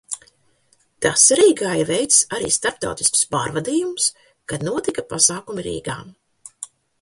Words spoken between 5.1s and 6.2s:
pasākumi Rīgā.